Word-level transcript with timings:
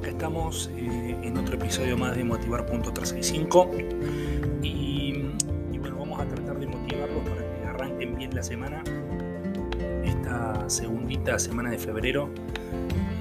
Acá 0.00 0.10
estamos 0.10 0.70
eh, 0.76 1.16
en 1.22 1.36
otro 1.36 1.56
episodio 1.56 1.98
más 1.98 2.16
de 2.16 2.24
Motivar.365 2.24 4.62
y, 4.62 5.26
y 5.72 5.78
bueno, 5.78 5.98
vamos 5.98 6.20
a 6.20 6.26
tratar 6.26 6.58
de 6.58 6.66
motivarlos 6.66 7.22
para 7.28 7.42
que 7.42 7.66
arranquen 7.66 8.16
bien 8.16 8.34
la 8.34 8.42
semana, 8.42 8.82
esta 10.02 10.70
segundita 10.70 11.38
semana 11.38 11.70
de 11.70 11.78
febrero, 11.78 12.30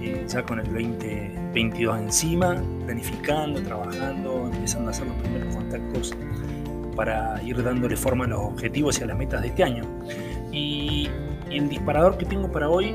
eh, 0.00 0.24
ya 0.28 0.44
con 0.44 0.60
el 0.60 0.66
2022 0.66 1.98
encima, 1.98 2.62
planificando, 2.84 3.60
trabajando, 3.62 4.48
empezando 4.52 4.88
a 4.88 4.90
hacer 4.92 5.08
los 5.08 5.16
primeros 5.16 5.56
contactos 5.56 6.14
para 6.94 7.42
ir 7.42 7.60
dándole 7.64 7.96
forma 7.96 8.26
a 8.26 8.28
los 8.28 8.40
objetivos 8.40 9.00
y 9.00 9.02
a 9.02 9.06
las 9.06 9.18
metas 9.18 9.42
de 9.42 9.48
este 9.48 9.64
año. 9.64 9.84
Y, 10.52 11.08
el 11.50 11.68
disparador 11.68 12.16
que 12.16 12.26
tengo 12.26 12.52
para 12.52 12.68
hoy 12.68 12.94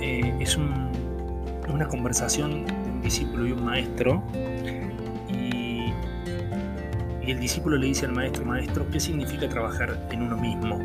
eh, 0.00 0.34
es 0.40 0.56
una 0.56 1.86
conversación 1.86 2.81
discípulo 3.02 3.46
y 3.46 3.52
un 3.52 3.64
maestro. 3.64 4.22
Y, 5.28 5.92
el 7.30 7.38
discípulo 7.38 7.76
le 7.76 7.86
dice 7.86 8.06
al 8.06 8.12
maestro, 8.12 8.44
maestro, 8.44 8.86
¿qué 8.90 8.98
significa 8.98 9.48
trabajar 9.48 10.08
en 10.10 10.22
uno 10.22 10.36
mismo? 10.36 10.78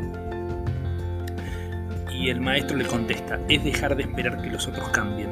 Y 2.12 2.30
el 2.30 2.40
maestro 2.40 2.76
le 2.76 2.84
contesta, 2.84 3.40
es 3.48 3.62
dejar 3.64 3.96
de 3.96 4.02
esperar 4.02 4.40
que 4.40 4.48
los 4.48 4.66
otros 4.66 4.88
cambien. 4.90 5.30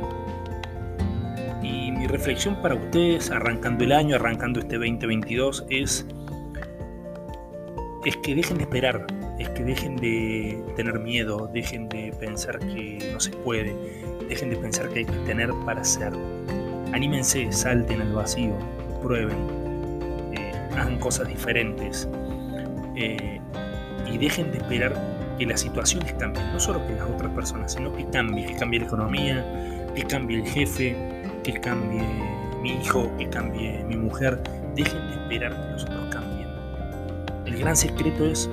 Y 1.62 1.90
mi 1.92 2.06
reflexión 2.06 2.60
para 2.62 2.74
ustedes, 2.74 3.30
arrancando 3.30 3.84
el 3.84 3.92
año, 3.92 4.16
arrancando 4.16 4.60
este 4.60 4.76
2022, 4.76 5.64
es, 5.70 6.06
es 8.04 8.16
que 8.18 8.34
dejen 8.34 8.58
de 8.58 8.64
esperar, 8.64 9.06
es 9.38 9.48
que 9.50 9.64
dejen 9.64 9.96
de 9.96 10.62
tener 10.76 10.98
miedo, 11.00 11.50
dejen 11.52 11.88
de 11.88 12.12
pensar 12.18 12.58
que 12.58 13.10
no 13.12 13.20
se 13.20 13.30
puede, 13.30 13.74
dejen 14.28 14.50
de 14.50 14.56
pensar 14.56 14.88
que 14.88 15.00
hay 15.00 15.04
que 15.04 15.18
tener 15.26 15.50
para 15.64 15.82
ser. 15.84 16.12
Anímense, 16.92 17.50
salten 17.52 18.00
al 18.00 18.12
vacío, 18.12 18.54
prueben, 19.02 19.36
eh, 20.32 20.52
hagan 20.72 20.98
cosas 20.98 21.28
diferentes 21.28 22.08
eh, 22.94 23.40
y 24.10 24.18
dejen 24.18 24.50
de 24.52 24.58
esperar 24.58 24.94
que 25.38 25.46
las 25.46 25.60
situaciones 25.60 26.12
cambien, 26.14 26.52
no 26.52 26.60
solo 26.60 26.86
que 26.86 26.94
las 26.94 27.08
otras 27.08 27.32
personas, 27.32 27.72
sino 27.72 27.94
que 27.94 28.06
cambie, 28.06 28.46
que 28.46 28.56
cambie 28.56 28.80
la 28.80 28.86
economía, 28.86 29.90
que 29.94 30.02
cambie 30.04 30.38
el 30.38 30.46
jefe, 30.46 30.96
que 31.42 31.60
cambie 31.60 32.02
mi 32.62 32.70
hijo, 32.70 33.10
que 33.18 33.28
cambie 33.28 33.84
mi 33.84 33.96
mujer. 33.96 34.42
Dejen 34.74 35.06
de 35.08 35.14
esperar 35.14 35.52
que 35.52 35.72
los 35.72 35.84
otros 35.84 36.06
cambien. 36.10 36.48
El 37.44 37.56
gran 37.58 37.76
secreto 37.76 38.26
es 38.26 38.48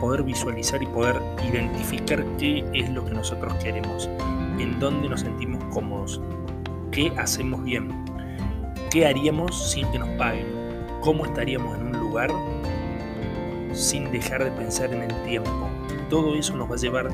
poder 0.00 0.22
visualizar 0.22 0.82
y 0.82 0.86
poder 0.86 1.16
identificar 1.48 2.24
qué 2.38 2.64
es 2.72 2.88
lo 2.90 3.04
que 3.04 3.12
nosotros 3.12 3.52
queremos, 3.62 4.08
en 4.58 4.78
dónde 4.78 5.08
nos 5.08 5.20
sentimos 5.20 5.62
cómodos, 5.72 6.20
qué 6.90 7.12
hacemos 7.16 7.62
bien, 7.62 7.88
qué 8.90 9.06
haríamos 9.06 9.70
sin 9.72 9.90
que 9.92 9.98
nos 9.98 10.08
paguen, 10.10 10.46
cómo 11.00 11.24
estaríamos 11.24 11.78
en 11.78 11.86
un 11.86 12.00
lugar 12.00 12.30
sin 13.72 14.10
dejar 14.10 14.44
de 14.44 14.50
pensar 14.50 14.92
en 14.92 15.02
el 15.02 15.22
tiempo. 15.22 15.68
Todo 16.08 16.34
eso 16.34 16.56
nos 16.56 16.70
va 16.70 16.74
a 16.74 16.78
llevar 16.78 17.08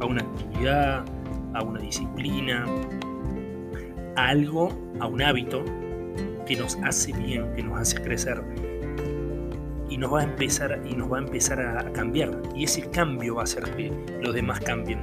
a 0.00 0.06
una 0.06 0.22
actividad, 0.22 1.04
a 1.54 1.62
una 1.62 1.80
disciplina, 1.80 2.64
a 4.16 4.28
algo, 4.28 4.72
a 5.00 5.06
un 5.06 5.22
hábito 5.22 5.64
que 6.46 6.56
nos 6.56 6.76
hace 6.84 7.12
bien, 7.12 7.52
que 7.54 7.62
nos 7.62 7.80
hace 7.80 8.00
crecer 8.00 8.42
y 9.90 9.96
nos 9.96 10.12
va 10.12 10.20
a 10.20 10.24
empezar 10.24 10.80
y 10.88 10.94
nos 10.94 11.12
va 11.12 11.18
a 11.18 11.20
empezar 11.20 11.60
a 11.60 11.92
cambiar. 11.92 12.40
Y 12.54 12.64
ese 12.64 12.88
cambio 12.90 13.36
va 13.36 13.42
a 13.42 13.44
hacer 13.44 13.64
que 13.76 13.92
los 14.22 14.34
demás 14.34 14.60
cambien 14.60 15.00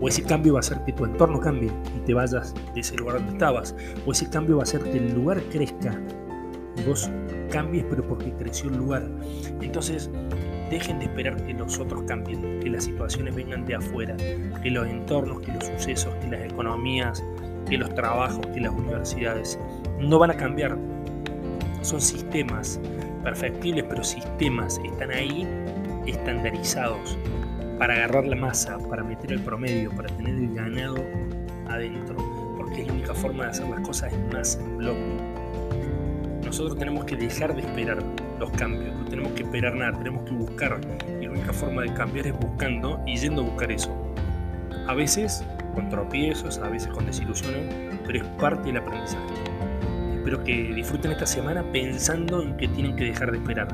o 0.00 0.08
ese 0.08 0.22
cambio 0.22 0.54
va 0.54 0.58
a 0.58 0.60
hacer 0.60 0.82
que 0.84 0.92
tu 0.92 1.04
entorno 1.04 1.40
cambie 1.40 1.70
y 1.96 2.00
te 2.00 2.14
vayas 2.14 2.54
de 2.74 2.80
ese 2.80 2.96
lugar 2.96 3.16
donde 3.16 3.32
estabas. 3.32 3.74
O 4.06 4.12
ese 4.12 4.28
cambio 4.30 4.56
va 4.56 4.62
a 4.62 4.64
hacer 4.64 4.82
que 4.82 4.96
el 4.96 5.14
lugar 5.14 5.42
crezca 5.50 6.00
y 6.76 6.82
vos 6.88 7.10
cambies, 7.50 7.84
pero 7.90 8.06
porque 8.06 8.32
creció 8.32 8.70
el 8.70 8.78
lugar. 8.78 9.08
Entonces, 9.60 10.10
dejen 10.70 10.98
de 11.00 11.06
esperar 11.06 11.36
que 11.44 11.52
los 11.52 11.78
otros 11.78 12.02
cambien, 12.04 12.60
que 12.60 12.70
las 12.70 12.84
situaciones 12.84 13.34
vengan 13.34 13.66
de 13.66 13.74
afuera, 13.74 14.16
que 14.62 14.70
los 14.70 14.86
entornos, 14.86 15.40
que 15.40 15.52
los 15.52 15.66
sucesos, 15.66 16.14
que 16.16 16.28
las 16.28 16.50
economías, 16.50 17.22
que 17.68 17.76
los 17.76 17.92
trabajos, 17.94 18.46
que 18.48 18.60
las 18.60 18.72
universidades 18.72 19.58
no 19.98 20.18
van 20.18 20.30
a 20.30 20.36
cambiar. 20.36 20.78
Son 21.82 22.00
sistemas 22.00 22.80
perfectibles, 23.22 23.84
pero 23.88 24.02
sistemas 24.04 24.80
están 24.84 25.10
ahí 25.10 25.46
estandarizados 26.06 27.18
para 27.80 27.94
agarrar 27.94 28.26
la 28.26 28.36
masa, 28.36 28.76
para 28.90 29.02
meter 29.02 29.32
el 29.32 29.40
promedio, 29.40 29.90
para 29.92 30.14
tener 30.14 30.34
el 30.34 30.54
ganado 30.54 30.96
adentro, 31.66 32.14
porque 32.58 32.82
es 32.82 32.86
la 32.86 32.92
única 32.92 33.14
forma 33.14 33.44
de 33.44 33.50
hacer 33.52 33.68
las 33.70 33.80
cosas 33.80 34.12
en 34.12 34.28
masa, 34.28 34.60
en 34.60 34.76
bloque. 34.76 35.16
Nosotros 36.44 36.78
tenemos 36.78 37.06
que 37.06 37.16
dejar 37.16 37.54
de 37.54 37.62
esperar 37.62 38.02
los 38.38 38.50
cambios, 38.50 38.94
no 38.94 39.06
tenemos 39.06 39.32
que 39.32 39.44
esperar 39.44 39.74
nada, 39.74 39.96
tenemos 39.96 40.24
que 40.24 40.32
buscar. 40.32 40.78
Y 41.22 41.24
la 41.24 41.30
única 41.30 41.54
forma 41.54 41.80
de 41.80 41.94
cambiar 41.94 42.26
es 42.26 42.38
buscando 42.38 43.02
y 43.06 43.16
yendo 43.16 43.40
a 43.40 43.44
buscar 43.46 43.72
eso. 43.72 43.96
A 44.86 44.92
veces 44.92 45.42
con 45.74 45.88
tropiezos, 45.88 46.58
a 46.58 46.68
veces 46.68 46.92
con 46.92 47.06
desilusiones, 47.06 47.64
pero 48.04 48.18
es 48.18 48.28
parte 48.38 48.64
del 48.64 48.76
aprendizaje. 48.76 49.24
Espero 50.16 50.44
que 50.44 50.74
disfruten 50.74 51.12
esta 51.12 51.24
semana 51.24 51.64
pensando 51.72 52.42
en 52.42 52.58
que 52.58 52.68
tienen 52.68 52.94
que 52.94 53.04
dejar 53.04 53.30
de 53.30 53.38
esperar 53.38 53.68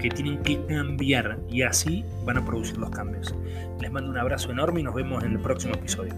que 0.00 0.08
tienen 0.08 0.42
que 0.42 0.64
cambiar 0.66 1.38
y 1.48 1.62
así 1.62 2.04
van 2.24 2.38
a 2.38 2.44
producir 2.44 2.78
los 2.78 2.90
cambios. 2.90 3.34
Les 3.80 3.92
mando 3.92 4.10
un 4.10 4.18
abrazo 4.18 4.50
enorme 4.50 4.80
y 4.80 4.82
nos 4.82 4.94
vemos 4.94 5.22
en 5.22 5.32
el 5.32 5.40
próximo 5.40 5.74
episodio. 5.74 6.14